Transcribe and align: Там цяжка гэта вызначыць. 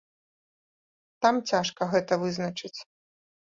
Там 1.27 1.35
цяжка 1.51 1.91
гэта 1.95 2.21
вызначыць. 2.25 2.77